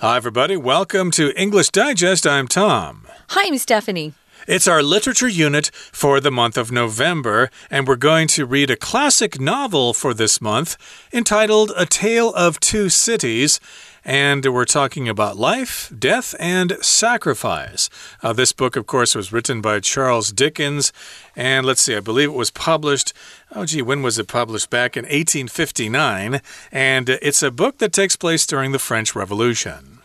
[0.00, 0.56] Hi, everybody.
[0.56, 2.24] Welcome to English Digest.
[2.24, 3.08] I'm Tom.
[3.30, 4.14] Hi, I'm Stephanie.
[4.46, 8.76] It's our literature unit for the month of November, and we're going to read a
[8.76, 10.76] classic novel for this month
[11.12, 13.58] entitled A Tale of Two Cities.
[14.04, 17.90] And we're talking about life, death, and sacrifice.
[18.22, 20.92] Uh, this book, of course, was written by Charles Dickens.
[21.36, 23.12] And let's see, I believe it was published.
[23.54, 24.70] Oh, gee, when was it published?
[24.70, 26.40] Back in 1859.
[26.72, 29.98] And it's a book that takes place during the French Revolution.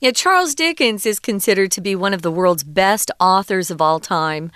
[0.00, 4.00] Yeah, Charles Dickens is considered to be one of the world's best authors of all
[4.00, 4.50] time.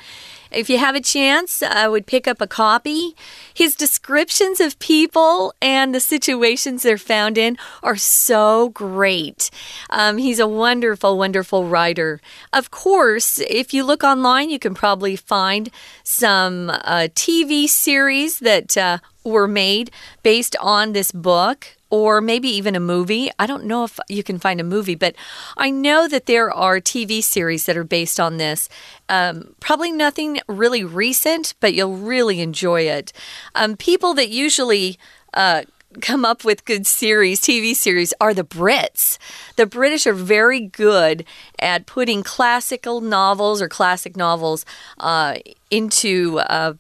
[0.51, 3.15] If you have a chance, I would pick up a copy.
[3.53, 9.51] His descriptions of people and the situations they're found in are so great.
[9.91, 12.21] Um, he's a wonderful, wonderful writer.
[12.53, 15.71] Of course, if you look online, you can probably find
[16.03, 19.91] some uh, TV series that uh, were made
[20.23, 23.31] based on this book or maybe even a movie.
[23.39, 25.15] I don't know if you can find a movie, but
[25.57, 28.69] I know that there are TV series that are based on this.
[29.09, 33.13] Um, probably nothing really recent, but you'll really enjoy it.
[33.55, 34.99] Um, people that usually
[35.35, 35.63] uh,
[36.01, 39.19] come up with good series, TV series, are the Brits.
[39.57, 41.25] The British are very good
[41.59, 44.65] at putting classical novels or classic novels
[44.99, 45.37] uh,
[45.71, 46.75] into uh,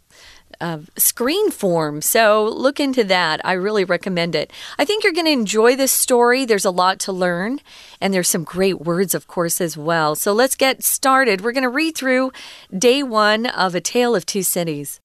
[0.60, 2.00] uh, screen form.
[2.00, 3.40] So look into that.
[3.44, 4.52] I really recommend it.
[4.78, 6.44] I think you're going to enjoy this story.
[6.44, 7.60] There's a lot to learn,
[8.00, 10.14] and there's some great words, of course, as well.
[10.14, 11.40] So let's get started.
[11.40, 12.32] We're going to read through
[12.76, 15.00] day one of A Tale of Two Cities.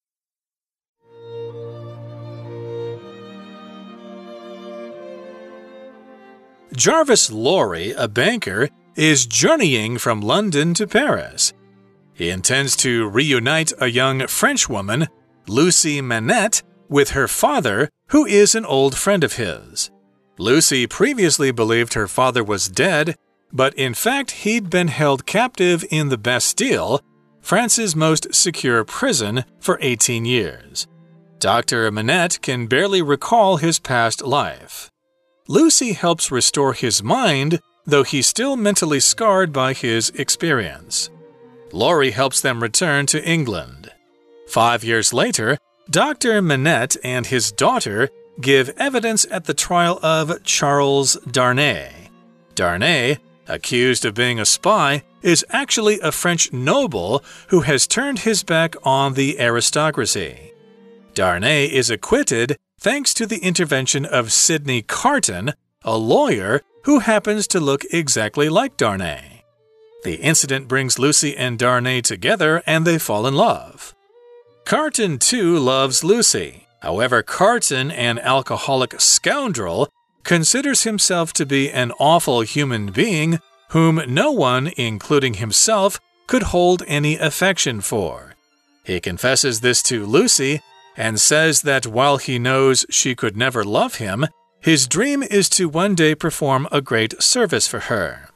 [6.74, 11.54] Jarvis Lorry, a banker, is journeying from London to Paris.
[12.14, 15.08] He intends to reunite a young French woman
[15.48, 19.90] Lucy Manette with her father, who is an old friend of his.
[20.38, 23.16] Lucy previously believed her father was dead,
[23.54, 27.02] but in fact, he'd been held captive in the Bastille,
[27.42, 30.88] France's most secure prison, for 18 years.
[31.40, 31.92] Dr.
[31.92, 34.92] Manette can barely recall his past life.
[35.48, 41.10] Lucy helps restore his mind, though he's still mentally scarred by his experience.
[41.72, 43.91] Lorry helps them return to England.
[44.52, 45.58] Five years later,
[45.90, 46.42] Dr.
[46.42, 48.10] Manette and his daughter
[48.42, 52.10] give evidence at the trial of Charles Darnay.
[52.54, 58.44] Darnay, accused of being a spy, is actually a French noble who has turned his
[58.44, 60.52] back on the aristocracy.
[61.14, 67.62] Darnay is acquitted thanks to the intervention of Sydney Carton, a lawyer who happens to
[67.62, 69.46] look exactly like Darnay.
[70.04, 73.96] The incident brings Lucy and Darnay together and they fall in love.
[74.66, 76.68] Carton too loves Lucy.
[76.82, 79.90] However, Carton, an alcoholic scoundrel,
[80.24, 83.40] considers himself to be an awful human being
[83.70, 88.34] whom no one, including himself, could hold any affection for.
[88.84, 90.62] He confesses this to Lucy
[90.98, 94.28] and says that while he knows she could never love him,
[94.60, 98.30] his dream is to one day perform a great service for her.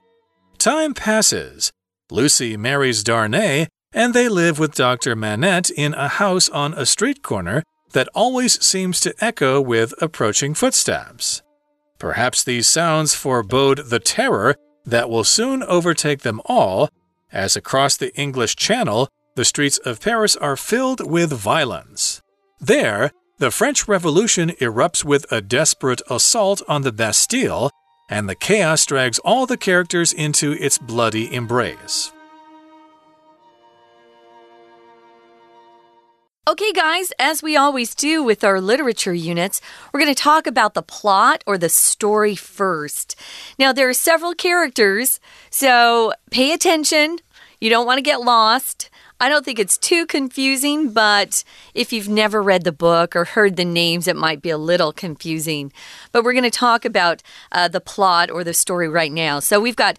[0.58, 1.72] Time passes.
[2.09, 5.16] Lucy marries Darnay and they live with Dr.
[5.16, 7.64] Manette in a house on a street corner
[7.94, 11.42] that always seems to echo with approaching footsteps.
[11.98, 16.90] Perhaps these sounds forebode the terror that will soon overtake them all,
[17.32, 22.22] as across the English Channel, the streets of Paris are filled with violence.
[22.60, 27.70] There, the French Revolution erupts with a desperate assault on the Bastille,
[28.10, 32.12] and the chaos drags all the characters into its bloody embrace.
[36.48, 39.62] Okay, guys, as we always do with our literature units,
[39.92, 43.16] we're going to talk about the plot or the story first.
[43.58, 45.20] Now, there are several characters,
[45.50, 47.18] so pay attention.
[47.60, 48.92] You don't want to get lost.
[49.20, 53.56] I don't think it's too confusing, but if you've never read the book or heard
[53.56, 55.74] the names, it might be a little confusing.
[56.12, 59.40] But we're going to talk about uh, the plot or the story right now.
[59.40, 59.98] So we've got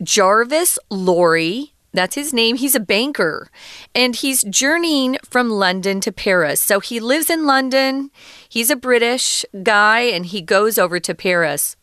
[0.00, 2.56] Jarvis Lorry that's his name.
[2.56, 3.50] He's a banker
[3.94, 6.60] and he's journeying from London to Paris.
[6.60, 8.10] So he lives in London.
[8.48, 11.76] He's a British guy and he goes over to Paris.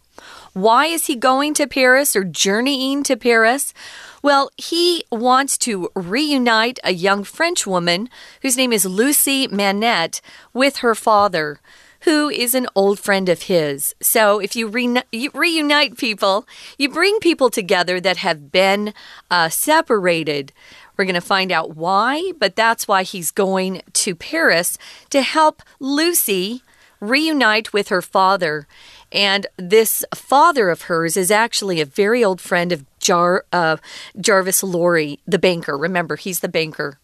[0.54, 3.74] Why is he going to Paris or journeying to Paris?
[4.22, 8.10] Well, he wants to reunite a young French woman
[8.42, 10.22] whose name is Lucy Manette
[10.54, 11.60] with her father
[12.04, 13.96] who is an old friend of his.
[14.02, 14.72] So if you,
[15.12, 16.46] you reunite people,
[16.78, 18.94] you bring people together that have been
[19.32, 20.52] uh, separated.
[20.98, 24.78] We're going to find out why, but that's why he's going to Paris
[25.10, 26.62] to help Lucy
[27.00, 28.68] reunite with her father.
[29.12, 33.78] And this father of hers is actually a very old friend of Jar, uh,
[34.20, 35.78] Jarvis Lorry, the banker.
[35.78, 37.00] Remember, he's the banker.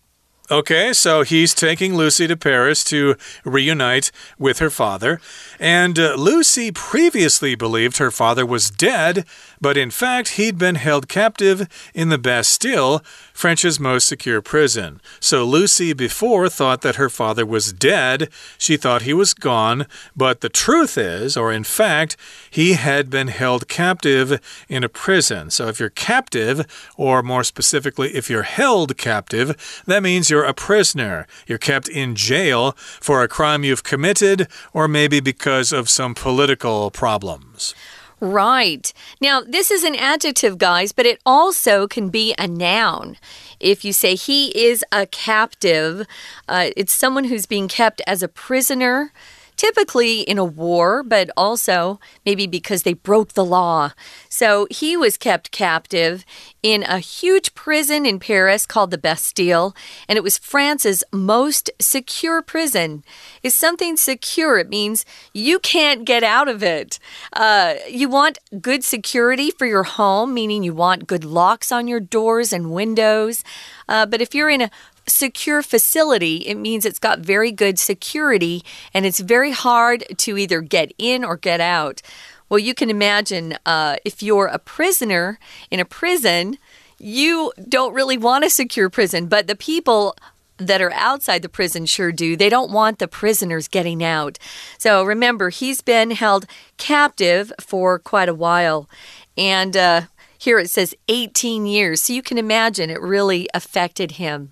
[0.51, 3.15] Okay, so he's taking Lucy to Paris to
[3.45, 5.21] reunite with her father.
[5.59, 9.25] And uh, Lucy previously believed her father was dead,
[9.61, 14.99] but in fact, he'd been held captive in the Bastille, French's most secure prison.
[15.19, 18.29] So Lucy before thought that her father was dead.
[18.57, 19.85] She thought he was gone,
[20.15, 22.17] but the truth is, or in fact,
[22.49, 25.51] he had been held captive in a prison.
[25.51, 26.65] So if you're captive,
[26.97, 31.27] or more specifically, if you're held captive, that means you're a prisoner.
[31.47, 36.91] You're kept in jail for a crime you've committed, or maybe because of some political
[36.91, 37.73] problems.
[38.21, 38.91] Right.
[39.21, 43.15] Now, this is an adjective, guys, but it also can be a noun.
[43.59, 46.05] If you say he is a captive,
[46.47, 49.13] uh, it's someone who's being kept as a prisoner
[49.59, 53.91] typically in a war, but also maybe because they broke the law.
[54.29, 56.23] So he was kept captive
[56.63, 59.75] in a huge prison in Paris called the Bastille,
[60.07, 63.03] and it was France's most secure prison.
[63.43, 64.59] If something secure?
[64.59, 65.03] It means
[65.33, 66.97] you can't get out of it.
[67.33, 71.99] Uh, you want good security for your home, meaning you want good locks on your
[71.99, 73.43] doors and windows.
[73.89, 74.71] Uh, but if you're in a
[75.09, 78.63] secure facility, it means it's got very good security
[78.93, 82.01] and it's very hard to either get in or get out.
[82.49, 85.39] Well, you can imagine uh, if you're a prisoner
[85.69, 86.57] in a prison,
[86.97, 90.15] you don't really want a secure prison, but the people
[90.59, 92.35] that are outside the prison sure do.
[92.35, 94.37] They don't want the prisoners getting out.
[94.77, 96.45] So remember, he's been held
[96.77, 98.89] captive for quite a while.
[99.37, 100.01] And uh,
[100.37, 102.01] here it says 18 years.
[102.01, 104.51] So you can imagine it really affected him.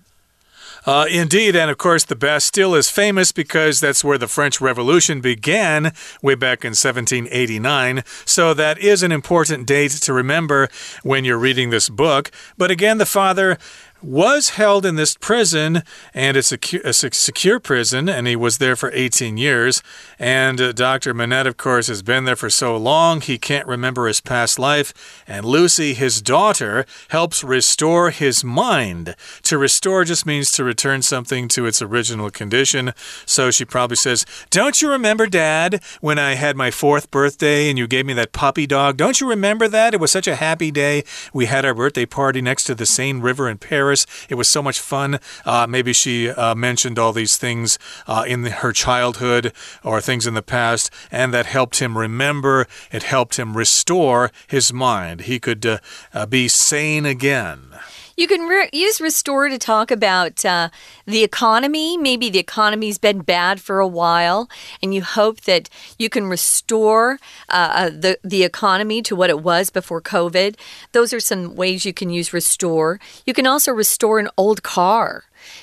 [0.88, 5.20] Uh, indeed, and of course, the Bastille is famous because that's where the French Revolution
[5.20, 5.92] began
[6.22, 8.02] way back in 1789.
[8.24, 10.70] So that is an important date to remember
[11.02, 12.30] when you're reading this book.
[12.56, 13.58] But again, the father
[14.02, 15.82] was held in this prison,
[16.14, 19.82] and it's a, a secure prison, and he was there for 18 years.
[20.18, 21.12] And uh, Dr.
[21.14, 25.24] Manette, of course, has been there for so long, he can't remember his past life.
[25.26, 29.16] And Lucy, his daughter, helps restore his mind.
[29.42, 32.92] To restore just means to return something to its original condition.
[33.26, 37.78] So she probably says, Don't you remember, Dad, when I had my fourth birthday and
[37.78, 38.96] you gave me that puppy dog?
[38.96, 39.94] Don't you remember that?
[39.94, 41.04] It was such a happy day.
[41.32, 43.87] We had our birthday party next to the Seine River in Paris.
[43.88, 44.06] Paris.
[44.28, 45.18] It was so much fun.
[45.46, 49.50] Uh, maybe she uh, mentioned all these things uh, in the, her childhood
[49.82, 52.66] or things in the past, and that helped him remember.
[52.92, 55.22] It helped him restore his mind.
[55.22, 55.78] He could uh,
[56.12, 57.78] uh, be sane again.
[58.18, 60.70] You can re use restore to talk about uh,
[61.06, 61.96] the economy.
[61.96, 64.50] Maybe the economy's been bad for a while,
[64.82, 65.70] and you hope that
[66.00, 70.56] you can restore uh, uh, the the economy to what it was before COVID.
[70.90, 72.98] Those are some ways you can use restore.
[73.24, 75.22] You can also restore an old car.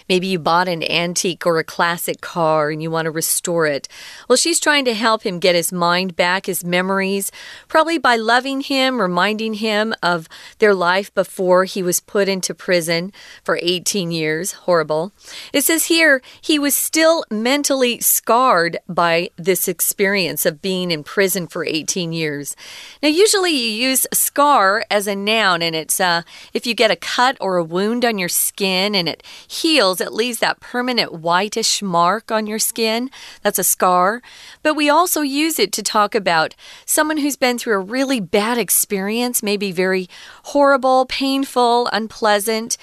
[0.10, 3.88] Maybe you bought an antique or a classic car and you want to restore it.
[4.28, 7.32] Well, she's trying to help him get his mind back, his memories,
[7.68, 10.28] probably by loving him, reminding him of
[10.60, 13.12] their life before he was put into prison
[13.44, 14.54] for 18 years.
[14.54, 15.12] Horrible.
[15.54, 21.48] It says here he was still mentally scarred by this experience of being in prison
[21.48, 22.56] for 18 years.
[23.02, 26.24] Now, usually you use scar as a noun, and it's uh,
[26.54, 30.00] if you get a cut or a wound on your skin and it heals heals,
[30.00, 33.12] it leaves that permanent whitish mark on your skin.
[33.42, 34.22] That's a scar.
[34.64, 36.56] But we also use it to talk about
[36.86, 40.08] someone who's been through a really bad experience, maybe very
[40.44, 42.78] horrible, painful, unpleasant.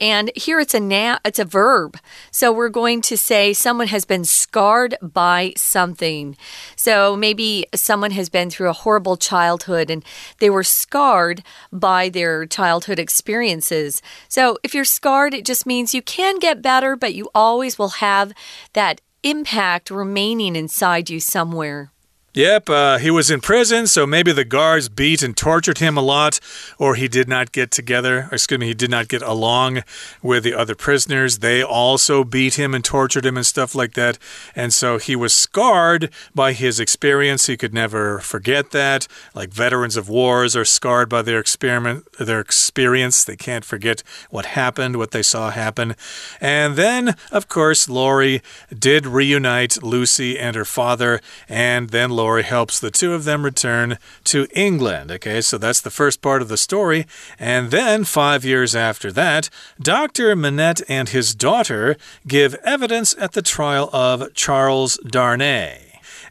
[0.00, 1.96] And here it's a na it's a verb.
[2.30, 6.36] So we're going to say someone has been scarred by something.
[6.76, 10.04] So maybe someone has been through a horrible childhood and
[10.40, 14.02] they were scarred by their childhood experiences.
[14.28, 18.00] So if you're scarred, it just means you can get better, but you always will
[18.00, 18.32] have
[18.72, 21.93] that impact remaining inside you somewhere.
[22.34, 26.02] Yep, uh, he was in prison, so maybe the guards beat and tortured him a
[26.02, 26.40] lot,
[26.80, 29.84] or he did not get together, excuse me, he did not get along
[30.20, 31.38] with the other prisoners.
[31.38, 34.18] They also beat him and tortured him and stuff like that.
[34.56, 37.46] And so he was scarred by his experience.
[37.46, 39.06] He could never forget that.
[39.32, 43.22] Like veterans of wars are scarred by their experiment, their experience.
[43.22, 45.94] They can't forget what happened, what they saw happen.
[46.40, 48.42] And then, of course, Lorry
[48.76, 53.98] did reunite Lucy and her father, and then Lorry helps the two of them return
[54.24, 55.10] to England.
[55.10, 57.06] Okay, so that's the first part of the story.
[57.38, 60.34] And then, five years after that, Dr.
[60.34, 65.83] Manette and his daughter give evidence at the trial of Charles Darnay.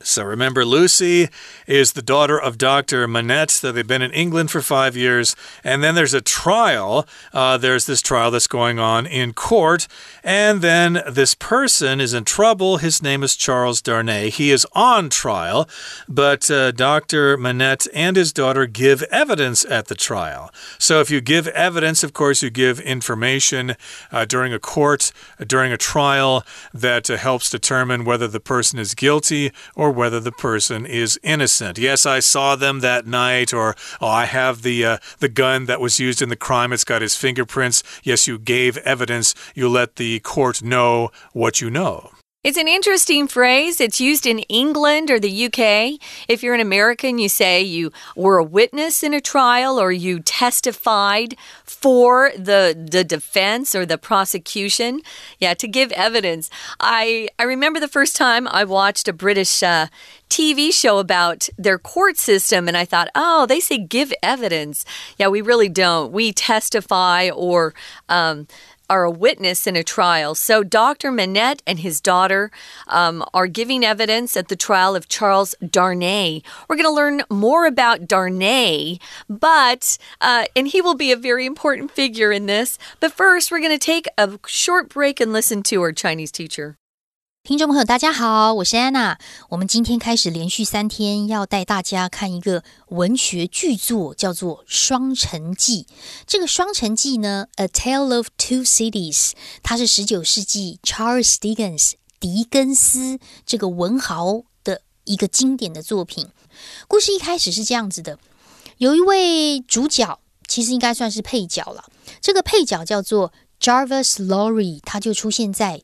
[0.04, 1.30] So remember, Lucy
[1.66, 3.08] is the daughter of Dr.
[3.08, 3.52] Manette.
[3.52, 5.36] So they've been in England for five years.
[5.64, 7.08] And then there's a trial.
[7.34, 9.88] Uh, there's this trial that's going on in court.
[10.24, 12.78] And then this person is in trouble.
[12.78, 14.30] His name is Charles Darnay.
[14.30, 15.68] He is on trial,
[16.08, 17.38] but uh, Dr.
[17.38, 20.52] Manette and his daughter give evidence at the trial.
[20.78, 23.76] So if you give evidence, of course, you give information
[24.12, 25.12] uh, during a court,
[25.46, 26.44] during a trial
[26.74, 31.78] that uh, helps determine whether the person is guilty or whether the person is innocent.
[31.78, 35.80] Yes, I saw them that night, or oh, I have the uh, the gun that
[35.80, 36.74] was used in the crime.
[36.74, 37.84] It's got his fingerprints.
[38.04, 39.36] Yes, you gave evidence.
[39.56, 42.12] You let the court know what you know.
[42.44, 43.80] It's an interesting phrase.
[43.80, 45.98] It's used in England or the UK.
[46.28, 50.20] If you're an American, you say you were a witness in a trial or you
[50.20, 55.00] testified for the the defense or the prosecution.
[55.40, 56.50] Yeah, to give evidence.
[56.82, 59.88] I I remember the first time I watched a British uh,
[60.30, 64.84] TV show about their court system, and I thought, oh, they say give evidence.
[65.18, 66.12] Yeah, we really don't.
[66.12, 67.74] We testify or.
[68.10, 68.48] Um,
[68.90, 70.36] are a witness in a trial.
[70.36, 71.12] So Dr.
[71.12, 72.52] Manette and his daughter
[72.88, 76.42] um, are giving evidence at the trial of Charles Darnay.
[76.68, 79.00] We're going to learn more about Darnay,
[79.30, 82.78] but uh, and he will be a very important figure in this.
[83.00, 86.78] But first, we're going to take a short break and listen to our Chinese teacher.
[87.46, 89.20] 听众朋友，大家好，我是安娜。
[89.50, 95.84] 我们今天开始连续三天要带大家看一个文学巨作，叫做《双城记》。
[96.26, 99.32] 这个《双城记》呢，《A Tale of Two Cities》，
[99.62, 106.30] 它是十九世纪 Charles Dickens 狄更斯这个文豪的一个经典的作品。
[106.88, 108.18] 故事一开始是这样子的：
[108.78, 111.84] 有一位主角，其实应该算是配角了。
[112.22, 115.82] 这个配角叫做 Jarvis Lorry，他就出现在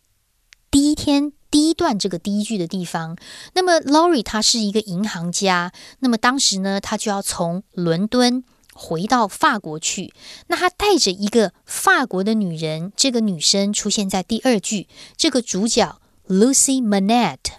[0.71, 1.33] 第一天。
[1.51, 3.17] 第一段这个第一句的地方，
[3.53, 10.13] 那么 Laurie 他是一个银行家，那么当时呢，他就要从伦敦回到法国去，
[10.47, 14.87] 那他带着一个法国的女人，这个女生出现在第二句，
[15.17, 17.57] 这个主角 Lucy Manette，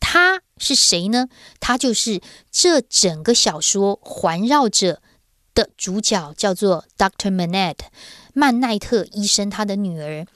[0.00, 1.28] 她是谁呢？
[1.60, 2.20] 她就是
[2.50, 5.02] 这整个小说环绕着
[5.54, 7.80] 的主角，叫做 Doctor Manette，
[8.32, 10.26] 曼奈特医生他的女儿。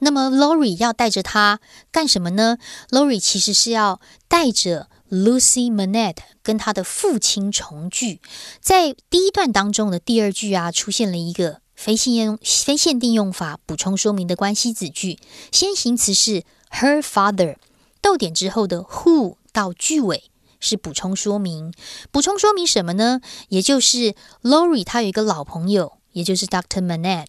[0.00, 2.58] 那么，Lori 要带着他干什么呢
[2.90, 8.20] ？Lori 其实是要带着 Lucy Manette 跟他的父亲重聚。
[8.60, 15.18] 在第一段当中的第二句啊，出现了一个非限用非限定用法补充说明的关系子句，
[15.50, 17.56] 先行词是 her father，
[18.00, 21.72] 逗点之后的 who 到句尾是补充说明。
[22.12, 23.20] 补充说明什么呢？
[23.48, 27.26] 也就是 Lori 他有一个老朋友，也就是 Doctor Manette。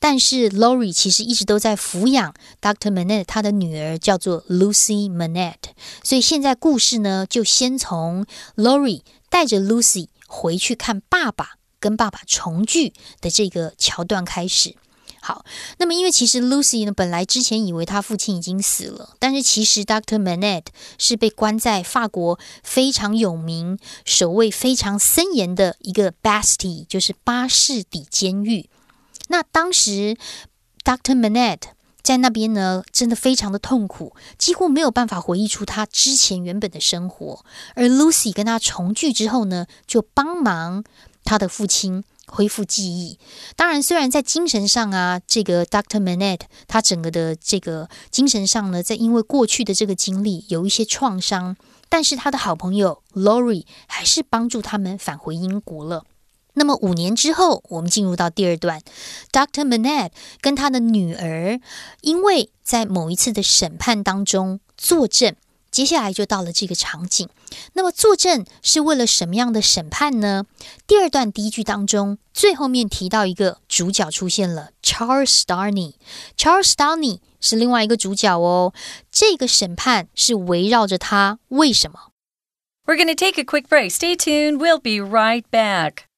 [0.00, 2.90] 但是 Lori 其实一直都在抚养 Dr.
[2.90, 8.24] Manette，他的女儿叫做 Lucy Manette，所以现在故事呢，就先从
[8.56, 14.74] Lori 带着 Lucy 回去看爸爸，跟爸爸重聚的这个桥段开始。
[15.22, 15.44] 好，
[15.76, 20.18] 那么因为其实 Lucy 呢，本来之前以为他父亲已经死了，但是其实 Dr.
[20.18, 28.70] Manette 是被关在法国非常有名、守卫非常森严的一个 Bastille，就是巴士底监狱。
[29.30, 30.16] 那当时
[30.84, 31.70] ，Doctor Manette
[32.02, 37.44] 在那边呢，真的非常的痛苦，几乎没有办法回忆出他之前原本的生活。
[37.76, 40.82] 而 Lucy 跟他重聚之后呢，就帮忙
[41.22, 43.20] 他的父亲恢复记忆。
[43.54, 51.56] 当然，虽然在精神上啊，这个 Doctor Manette 他整个的这个精神上呢，在因为过去的这个经历有一些创伤，
[51.88, 56.04] 但是他的好朋友 Lori 还是帮助他们返回英国了。
[56.60, 58.82] 那么五年之后，我们进入到第二段
[59.32, 59.64] ，Dr.
[59.66, 60.10] Manette
[60.42, 61.58] 跟他的女儿，
[62.02, 65.34] 因为在某一次的审判当中作证。
[65.70, 67.30] 接下来就到了这个场景，
[67.72, 70.44] 那么作证是为了什么样的审判呢？
[70.86, 78.74] 第二段第一句当中，最后面提到一个主角出现了，Charles Darnay，Charles Darnay 是另外一个主角哦。
[79.10, 82.10] 这个审判是围绕着他，为什么
[82.84, 83.92] ？We're going to take a quick break.
[83.92, 84.58] Stay tuned.
[84.58, 86.09] We'll be right back.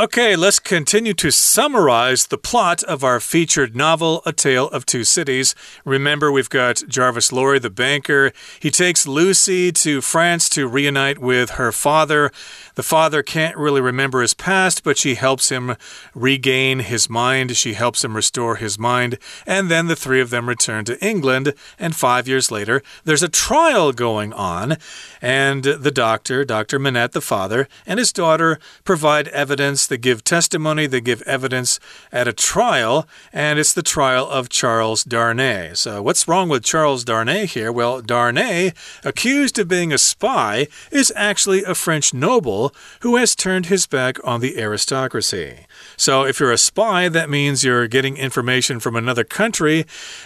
[0.00, 5.02] Okay, let's continue to summarize the plot of our featured novel, A Tale of Two
[5.02, 5.56] Cities.
[5.84, 8.32] Remember, we've got Jarvis Lorry, the banker.
[8.60, 12.30] He takes Lucy to France to reunite with her father.
[12.76, 15.74] The father can't really remember his past, but she helps him
[16.14, 17.56] regain his mind.
[17.56, 19.18] She helps him restore his mind.
[19.48, 21.54] And then the three of them return to England.
[21.76, 24.76] And five years later, there's a trial going on.
[25.20, 26.78] And the doctor, Dr.
[26.78, 31.80] Manette, the father, and his daughter provide evidence they give testimony, they give evidence
[32.12, 35.74] at a trial, and it's the trial of Charles Darnay.
[35.74, 37.72] So, what's wrong with Charles Darnay here?
[37.72, 38.72] Well, Darnay,
[39.04, 44.18] accused of being a spy, is actually a French noble who has turned his back
[44.24, 45.66] on the aristocracy.
[45.96, 49.84] So, if you're a spy, that means you're getting information from another country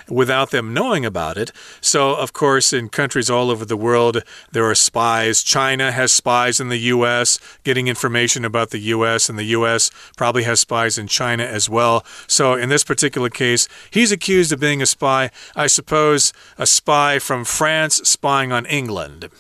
[0.09, 1.53] without them knowing about it.
[1.81, 5.43] So, of course, in countries all over the world, there are spies.
[5.43, 9.91] China has spies in the U.S., getting information about the U.S., and the U.S.
[10.17, 12.05] probably has spies in China as well.
[12.27, 15.31] So, in this particular case, he's accused of being a spy.
[15.57, 19.31] I suppose a spy from France spying on England.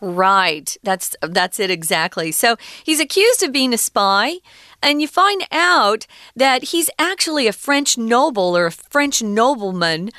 [0.00, 0.76] Right.
[0.82, 2.30] That's that's it exactly.
[2.30, 4.36] So he's accused of being a spy,
[4.80, 6.06] and you find out
[6.36, 10.10] that he's actually a French noble or a French nobleman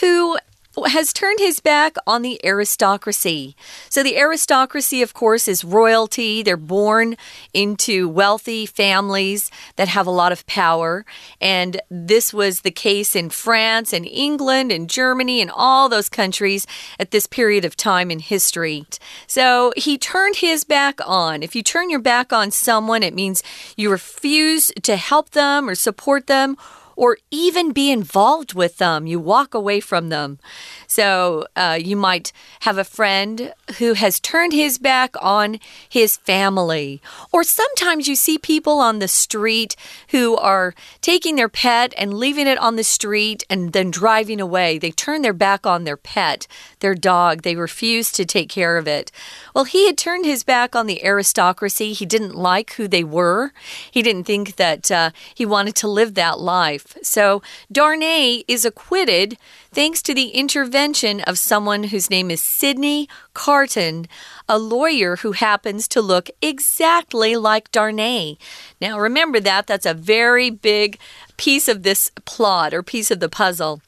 [0.00, 0.38] who
[0.84, 3.56] has turned his back on the aristocracy.
[3.88, 6.42] So, the aristocracy, of course, is royalty.
[6.42, 7.16] They're born
[7.52, 11.04] into wealthy families that have a lot of power.
[11.40, 16.66] And this was the case in France and England and Germany and all those countries
[17.00, 18.86] at this period of time in history.
[19.26, 21.42] So, he turned his back on.
[21.42, 23.42] If you turn your back on someone, it means
[23.76, 26.56] you refuse to help them or support them
[26.96, 29.06] or even be involved with them.
[29.06, 30.38] You walk away from them.
[30.86, 37.00] So uh, you might have a friend who has turned his back on his family.
[37.32, 39.76] Or sometimes you see people on the street
[40.10, 44.78] who are taking their pet and leaving it on the street and then driving away.
[44.78, 46.46] They turn their back on their pet,
[46.80, 47.42] their dog.
[47.42, 49.10] They refuse to take care of it.
[49.54, 51.92] Well, he had turned his back on the aristocracy.
[51.92, 53.52] He didn't like who they were.
[53.90, 56.96] He didn't think that uh, he wanted to live that life.
[57.02, 59.36] So Darnay is acquitted
[59.72, 64.06] thanks to the intervention of someone whose name is Sydney Carton,
[64.46, 68.36] a lawyer who happens to look exactly like Darnay.
[68.78, 70.98] Now, remember that, that's a very big
[71.38, 73.80] piece of this plot or piece of the puzzle.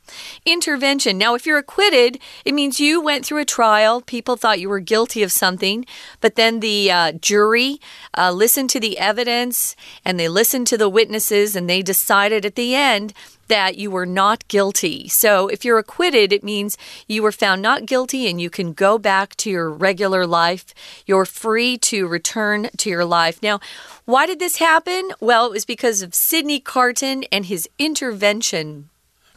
[0.47, 1.19] Intervention.
[1.19, 4.01] Now, if you're acquitted, it means you went through a trial.
[4.01, 5.85] People thought you were guilty of something,
[6.23, 7.81] but then the uh, jury
[8.17, 12.55] uh, listened to the evidence and they listened to the witnesses and they decided at
[12.55, 13.13] the end
[13.49, 15.09] that you were not guilty.
[15.09, 18.99] So if you're acquitted, it means you were found not guilty and you can go
[18.99, 20.75] back to your regular life.
[21.07, 23.43] You're free to return to your life.
[23.43, 23.61] Now,
[24.05, 25.13] why did this happen?
[25.21, 28.89] Well, it was because of Sydney Carton and his intervention.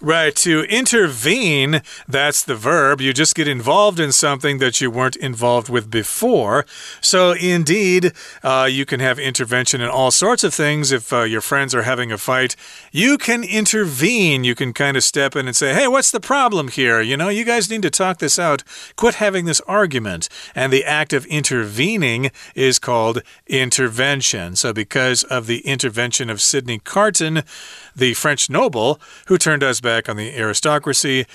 [0.04, 3.02] Right, to intervene, that's the verb.
[3.02, 6.66] You just get involved in something that you weren't involved with before.
[7.02, 8.12] So, indeed,
[8.42, 10.92] uh, you can have intervention in all sorts of things.
[10.92, 12.56] If uh, your friends are having a fight,
[12.92, 14.44] you can intervene.
[14.44, 17.00] You can kind of step in and say, hey, what's the problem here?
[17.00, 18.64] You know, you guys need to talk this out.
[18.96, 20.30] Quit having this argument.
[20.56, 24.56] And the act of intervening is called intervention.
[24.56, 27.44] So, because of the intervention of Sydney Carton,
[27.96, 31.26] the French noble who turned us back on the aristocracy,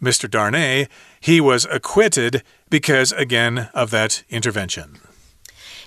[0.00, 0.30] Mr.
[0.30, 0.88] Darnay,
[1.20, 4.98] he was acquitted because, again, of that intervention.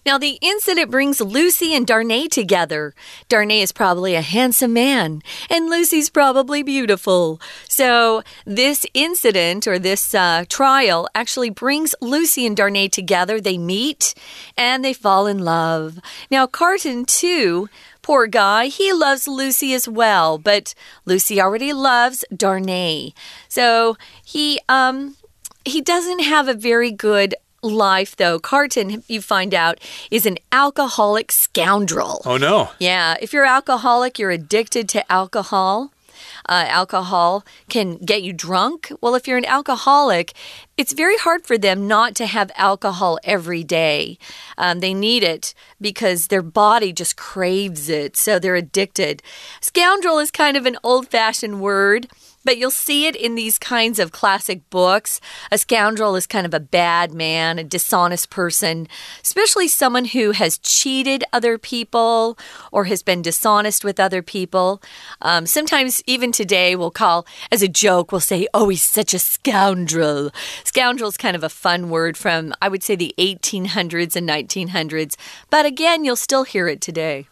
[0.06, 2.94] Now, the incident brings Lucy and Darnay together.
[3.30, 7.40] Darnay is probably a handsome man, and Lucy's probably beautiful.
[7.70, 13.40] So, this incident or this uh, trial actually brings Lucy and Darnay together.
[13.40, 14.14] They meet
[14.58, 16.00] and they fall in love.
[16.30, 17.70] Now, Carton, too,
[18.04, 23.14] Poor guy, he loves Lucy as well, but Lucy already loves Darnay.
[23.48, 25.16] So he um
[25.66, 28.40] he doesn't have a very good life, though.
[28.40, 29.80] Carton, you find out,
[30.12, 32.22] is an alcoholic scoundrel.
[32.26, 32.72] Oh, no.
[32.80, 33.16] Yeah.
[33.22, 35.92] If you're alcoholic, you're addicted to alcohol
[36.50, 38.92] uh, alcohol can get you drunk.
[39.02, 40.34] Well, if you're an alcoholic,
[40.78, 44.18] it's very hard for them not to have alcohol every day.
[44.58, 49.22] Um, they need it because their body just craves it, so they're addicted.
[49.62, 52.08] Scoundrel is kind of an old fashioned word.
[52.44, 55.22] But you'll see it in these kinds of classic books.
[55.52, 58.88] A scoundrel is kind of a bad man, a dishonest person,
[59.22, 62.38] especially someone who has cheated other people
[62.72, 64.82] or has been dishonest with other people.
[65.22, 69.20] Um, sometimes, even today, we'll call, as a joke, we'll say, oh, he's such a
[69.20, 70.32] scoundrel.
[70.64, 75.16] Scoundrel is kind of a fun word from, I would say, the 1800s and 1900s.
[75.50, 77.28] But again, you'll still hear it today.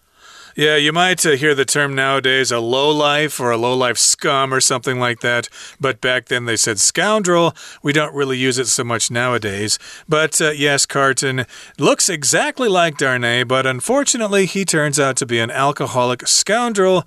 [0.55, 4.59] Yeah, you might uh, hear the term nowadays a lowlife or a lowlife scum or
[4.59, 5.47] something like that.
[5.79, 7.55] But back then they said scoundrel.
[7.81, 9.79] We don't really use it so much nowadays.
[10.09, 11.45] But uh, yes, Carton
[11.77, 17.05] looks exactly like Darnay, but unfortunately he turns out to be an alcoholic scoundrel.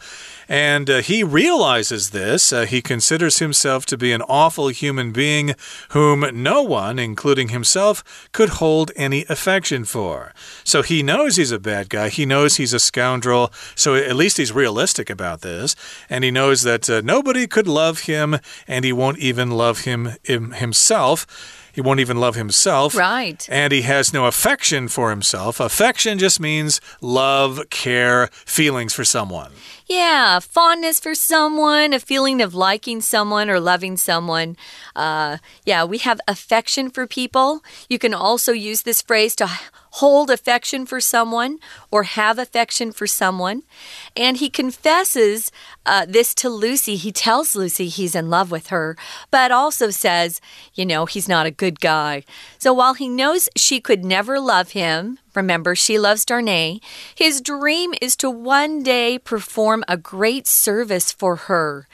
[0.48, 2.52] And uh, he realizes this.
[2.52, 5.54] Uh, he considers himself to be an awful human being
[5.90, 10.33] whom no one, including himself, could hold any affection for.
[10.64, 12.09] So he knows he's a bad guy.
[12.09, 13.52] He knows he's a scoundrel.
[13.74, 15.74] So at least he's realistic about this.
[16.09, 20.16] And he knows that uh, nobody could love him, and he won't even love him,
[20.22, 21.26] him himself.
[21.74, 22.94] He won't even love himself.
[22.94, 23.48] Right.
[23.50, 25.59] And he has no affection for himself.
[25.59, 29.50] Affection just means love, care, feelings for someone.
[29.87, 34.57] Yeah, fondness for someone, a feeling of liking someone or loving someone.
[34.97, 37.62] Uh, yeah, we have affection for people.
[37.90, 41.59] You can also use this phrase to hold affection for someone
[41.90, 43.62] or have affection for someone.
[44.16, 45.53] And he confesses
[45.85, 46.97] uh, this to Lucy.
[46.97, 48.97] He tells Lucy he's in love with her,
[49.31, 50.40] but also says,
[50.73, 52.25] you know, he's not a good guy.
[52.59, 56.81] So while he knows she could never love him, remember, she loves Darnay,
[57.14, 61.87] his dream is to one day perform a great service for her.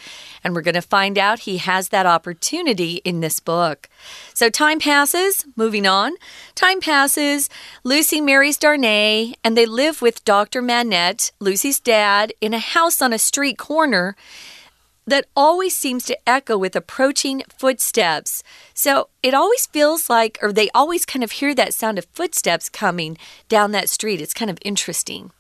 [0.43, 3.89] And we're going to find out he has that opportunity in this book.
[4.33, 6.13] So time passes, moving on.
[6.55, 7.51] Time passes.
[7.85, 10.63] Lucy marries Darnay, and they live with Dr.
[10.63, 14.17] Manette, Lucy's dad, in a house on a street corner
[15.11, 18.43] that always seems to echo with approaching footsteps.
[18.75, 22.69] So it always feels like, or they always kind of hear that sound of footsteps
[22.69, 23.19] coming
[23.49, 24.21] down that street.
[24.21, 25.33] It's kind of interesting.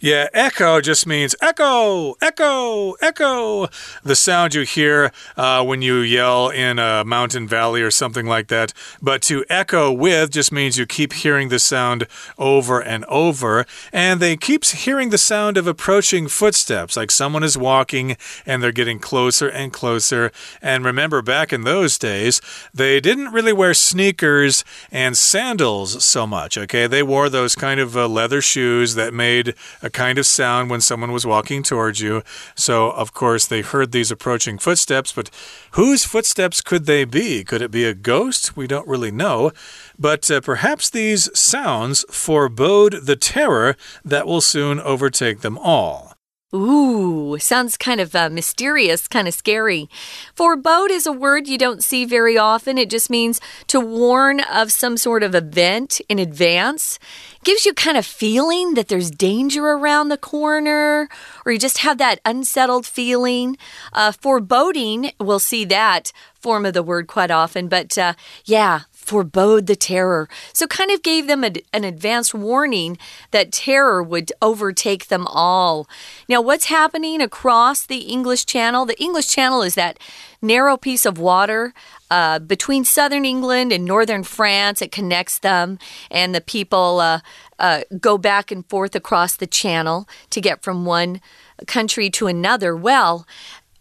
[0.00, 3.68] Yeah, echo just means echo, echo, echo.
[4.02, 8.48] The sound you hear uh, when you yell in a mountain valley or something like
[8.48, 8.72] that.
[9.00, 12.06] But to echo with just means you keep hearing the sound
[12.38, 13.64] over and over.
[13.92, 18.72] And they keep hearing the sound of approaching footsteps, like someone is walking and they're
[18.72, 20.30] getting closer and closer.
[20.60, 22.40] And remember, back in those days,
[22.72, 26.86] they didn't really wear sneakers and sandals so much, okay?
[26.86, 30.80] They wore those kind of uh, leather shoes that made a kind of sound when
[30.80, 32.22] someone was walking towards you.
[32.54, 35.30] So, of course, they heard these approaching footsteps, but
[35.72, 37.44] whose footsteps could they be?
[37.44, 38.56] Could it be a ghost?
[38.56, 39.52] We don't really know.
[39.98, 46.16] But uh, perhaps these sounds forebode the terror that will soon overtake them all.
[46.54, 49.90] Ooh, sounds kind of uh, mysterious, kind of scary.
[50.34, 52.78] Forebode is a word you don't see very often.
[52.78, 56.98] It just means to warn of some sort of event in advance.
[57.46, 61.08] Gives you kind of feeling that there's danger around the corner,
[61.44, 63.56] or you just have that unsettled feeling.
[63.92, 68.14] Uh, foreboding, we'll see that form of the word quite often, but uh,
[68.46, 70.28] yeah, forebode the terror.
[70.52, 72.98] So, kind of gave them a, an advanced warning
[73.30, 75.88] that terror would overtake them all.
[76.28, 78.86] Now, what's happening across the English Channel?
[78.86, 79.98] The English Channel is that
[80.42, 81.72] narrow piece of water
[82.10, 84.82] uh, between southern England and northern France.
[84.82, 85.78] It connects them,
[86.10, 87.20] and the people uh,
[87.58, 91.20] uh, go back and forth across the channel to get from one
[91.66, 92.76] country to another.
[92.76, 93.26] Well,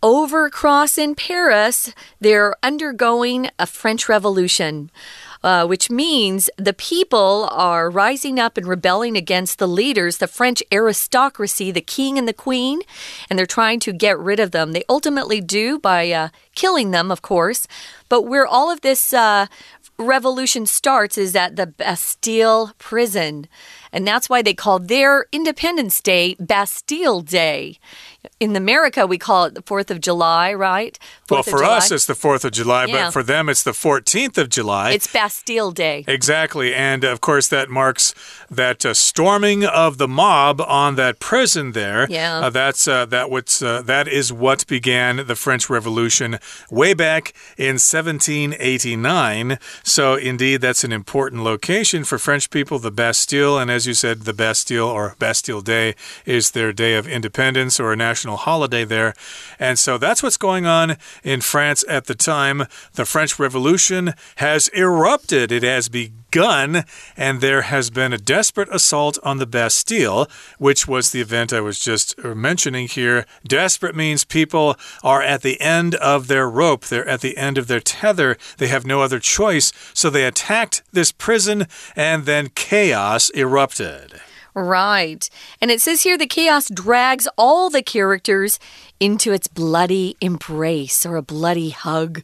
[0.05, 1.91] over across in Paris,
[2.21, 4.91] they're undergoing a French Revolution.
[5.43, 10.63] Uh, which means the people are rising up and rebelling against the leaders, the French
[10.71, 12.81] aristocracy, the king and the queen,
[13.29, 14.71] and they're trying to get rid of them.
[14.71, 17.67] They ultimately do by uh, killing them, of course.
[18.09, 19.45] But where all of this uh,
[19.97, 23.47] revolution starts is at the Bastille prison.
[23.95, 27.79] And that's why they call their Independence Day Bastille Day.
[28.41, 30.99] In America, we call it the 4th of July, right?
[31.27, 33.05] 4th well, for us, it's the 4th of July, yeah.
[33.05, 34.91] but for them, it's the 14th of July.
[34.91, 36.03] It's Bastille Day.
[36.07, 36.73] Exactly.
[36.73, 38.13] And of course, that marks
[38.49, 42.07] that uh, storming of the mob on that prison there.
[42.09, 42.39] Yeah.
[42.39, 47.33] Uh, that's, uh, that, what's, uh, that is what began the French Revolution way back
[47.57, 49.57] in 1789.
[49.83, 53.57] So, indeed, that's an important location for French people, the Bastille.
[53.57, 55.95] And as you said, the Bastille or Bastille Day
[56.25, 59.13] is their day of independence or a national holiday there.
[59.59, 62.65] And so that's what's going on in France at the time.
[62.93, 69.17] The French Revolution has erupted, it has begun, and there has been a desperate assault
[69.23, 73.25] on the Bastille, which was the event I was just uh, mentioning here.
[73.47, 77.67] Desperate means people are at the end of their rope, they're at the end of
[77.67, 79.71] their tether, they have no other choice.
[79.93, 84.19] So they attacked this prison, and then chaos erupted.
[84.55, 85.29] Right.
[85.59, 88.57] And it says here the chaos drags all the characters
[89.01, 92.23] into its bloody embrace or a bloody hug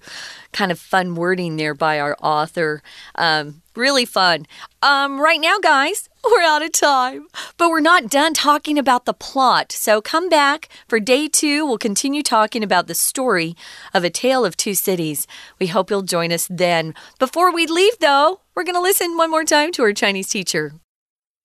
[0.52, 2.82] Kind of fun wording there by our author.
[3.14, 4.46] Um, really fun.
[4.82, 7.28] Um, right now, guys, We're out of time.
[7.56, 9.70] But we're not done talking about the plot.
[9.70, 11.64] So come back for day two.
[11.64, 13.54] We'll continue talking about the story
[13.94, 15.26] of A Tale of Two Cities.
[15.60, 16.94] We hope you'll join us then.
[17.18, 20.72] Before we leave, though, we're going to listen one more time to our Chinese teacher.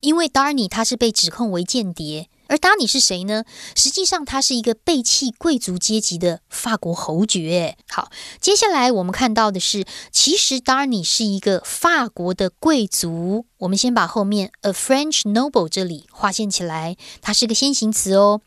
[0.01, 3.44] 因为 Darny 他是被指控为间谍， 而 Darny 是谁呢？
[3.74, 7.76] 实际上他是一个背弃贵族阶级的法国侯爵。
[7.88, 13.46] 好，接下来我们看到的是，其实 Darny 是一个法国的贵族。
[13.58, 18.40] 我们先把后面 a French noble 这里划线起来，它是个先行词哦。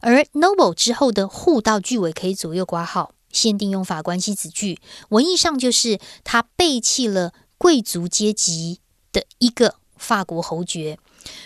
[0.00, 4.78] 而 noble 之后的互到句尾可以左右挂号，限定用法关系子句，
[5.10, 8.80] 文意上就是他背弃了贵族阶级
[9.12, 9.76] 的一个。
[9.98, 10.98] 法国侯爵，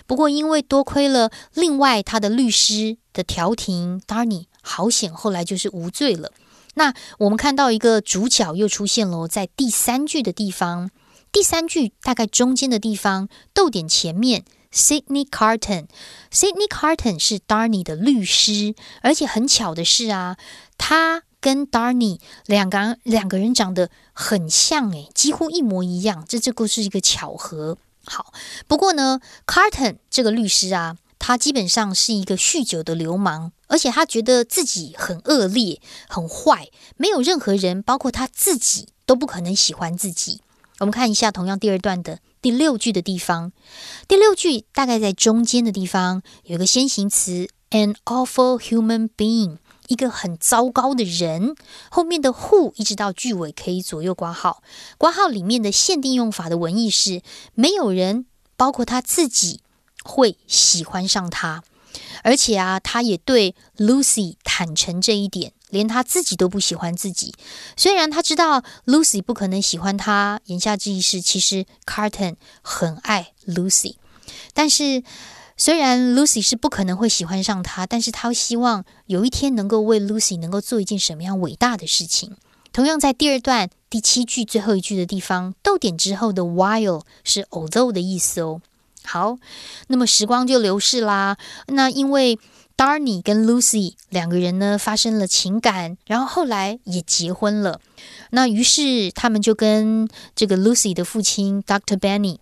[0.06, 6.32] 不过因为多亏了另外他的律师的调停，Darny 好险，后来就是无罪了。
[6.74, 10.90] 那我们看到一个主角又出现了，在第三句的地方，
[11.32, 20.36] 第三句大概中间的地方，逗点前面，Sydney Carton，Sydney Carton 是 Darny 的律师，而且很巧的是啊，
[20.78, 27.78] 他跟 Darny 两个两个人长得很像，诶，几乎一模一样，这这个是一个巧合。
[28.12, 28.32] 好，
[28.66, 40.40] 不过呢，Carton 这个律师啊，他基本上是一个酗酒的流氓，而且他觉得自己很恶劣、很坏，没有任何人，包括他自己，都不可能喜欢自己。
[40.80, 43.52] 我们看一下同样第二段的第六句的地方，
[44.08, 49.58] 第六句大概在中间的地方有个先行词，an awful human being。
[49.90, 51.56] 一个很糟糕的人，
[51.90, 54.62] 后面的 who 一直到句尾可以左右挂号，
[54.96, 57.22] 挂号里面的限定用法的文意是
[57.54, 58.24] 没有人，
[58.56, 59.60] 包括他自己
[60.04, 61.64] 会喜欢上他，
[62.22, 67.34] 而且啊，他也对 Lucy 坦诚这一点，连他自己都不喜欢自己。
[67.76, 73.96] 虽然他知道 Lucy 不可能喜欢他，言下之意是其实 Carton 很爱 Lucy，
[74.54, 75.02] 但是。
[75.60, 82.34] 虽然 Lucy 是不可能会喜欢上他，但是他希望有一天能够为 Lucy 能够做一件什么样伟大的事情。
[82.72, 88.62] 同样在第二段第七句最后一句的地方，逗点之后的 while 是 although 的意思哦。
[89.04, 89.36] 好，
[89.88, 91.36] 那么时光就流逝啦。
[91.66, 92.38] 那因为
[92.74, 97.78] Darny 跟 Lucy 两个人呢发生了情感，然后后来也结婚了。
[98.30, 101.98] 那于是他们就跟这个 Lucy 的父亲 Dr.
[101.98, 102.38] Benny。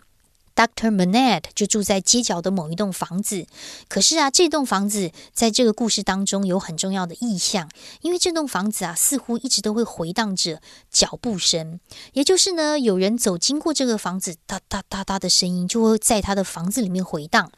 [0.59, 3.47] Doctor Manette 就住在街角的某一栋房子，
[3.89, 11.79] 可是啊，这栋房子在这个故事当中有很重要的意象，因为这栋房子啊，似乎一直都会回荡着脚步声，
[12.13, 17.53] 也就是呢，有人走经过这个房子，哒哒哒哒的声音就会在他的房子里面回荡。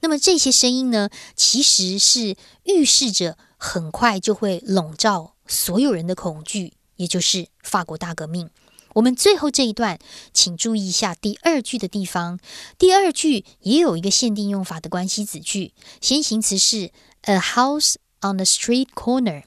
[0.00, 8.48] 那么这些声音呢，其实是预示着很快就会笼罩所有人的恐惧，也就是法国大革命。
[8.96, 9.98] 我们最后这一段，
[10.32, 12.38] 请注意一下第二句的地方。
[12.78, 19.42] 第二句也有一个限定用法的关系子句，先行词是 a house on the street corner。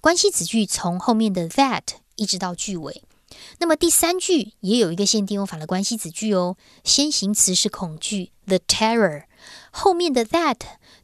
[0.00, 1.82] 关系子句从后面的 that
[2.16, 3.02] 一直到句尾。
[3.58, 9.24] 那么第三句也有一个限定用法的关系子句哦，先行词是恐惧 the terror，
[9.70, 10.60] 后面的 that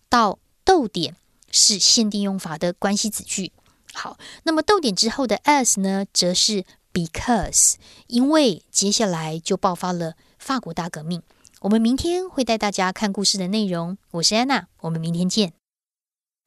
[0.09, 1.17] 到逗点
[1.51, 3.53] 是限定用法的关系子句。
[3.93, 6.65] 好，那么逗点之后的 as 呢，则是。
[6.94, 7.76] Because，
[8.08, 11.22] 因为接下来就爆发了法国大革命。
[11.62, 13.98] 我们明天会带大家看故事的内容。
[14.12, 15.54] 我是安娜，我们明天见。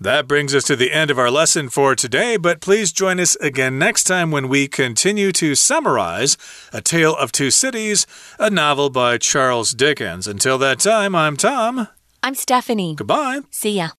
[0.00, 3.36] That brings us to the end of our lesson for today, but please join us
[3.36, 6.34] again next time when we continue to summarize
[6.72, 8.04] A Tale of Two Cities,
[8.36, 10.26] a novel by Charles Dickens.
[10.26, 11.86] Until that time, I'm Tom.
[12.20, 12.96] I'm Stephanie.
[12.96, 13.42] Goodbye.
[13.52, 13.90] See ya.